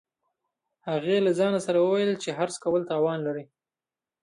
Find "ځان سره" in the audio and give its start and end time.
1.39-1.77